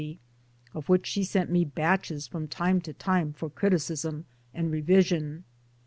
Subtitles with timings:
[0.73, 5.43] (of which shte sent me batches from time to timie for criticism and revision).